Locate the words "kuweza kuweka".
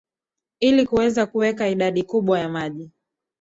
0.85-1.67